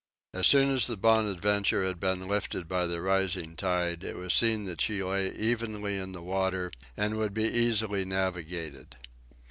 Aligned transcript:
As 0.33 0.47
soon 0.47 0.71
as 0.73 0.87
the 0.87 0.97
"Bonadventure" 0.97 1.85
had 1.85 1.99
been 1.99 2.27
lifted 2.27 2.67
by 2.67 2.87
the 2.87 3.01
rising 3.03 3.55
tide, 3.55 4.03
it 4.03 4.15
was 4.17 4.33
seen 4.33 4.63
that 4.63 4.81
she 4.81 5.03
lay 5.03 5.31
evenly 5.35 5.95
in 5.95 6.11
the 6.11 6.23
water, 6.23 6.71
and 6.97 7.19
would 7.19 7.35
be 7.35 7.43
easily 7.47 8.03
navigated. 8.03 8.95